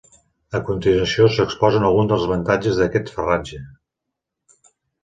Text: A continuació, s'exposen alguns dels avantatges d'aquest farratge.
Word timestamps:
A 0.59 0.61
continuació, 0.69 1.27
s'exposen 1.35 1.85
alguns 1.91 2.11
dels 2.15 2.27
avantatges 2.29 2.81
d'aquest 2.81 3.17
farratge. 3.19 3.65